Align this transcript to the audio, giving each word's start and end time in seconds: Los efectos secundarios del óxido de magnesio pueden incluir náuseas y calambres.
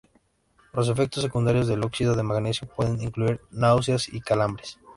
Los 0.73 0.89
efectos 0.89 1.21
secundarios 1.21 1.67
del 1.67 1.83
óxido 1.83 2.15
de 2.15 2.23
magnesio 2.23 2.67
pueden 2.67 2.99
incluir 3.03 3.39
náuseas 3.51 4.09
y 4.11 4.19
calambres. 4.19 4.79